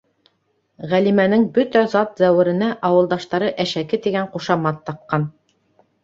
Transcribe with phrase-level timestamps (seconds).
[0.91, 5.29] Ғәлимәнең бөтә зат-зәүеренә ауылдаштары «әшәке» тигән ҡушамат таҡҡан.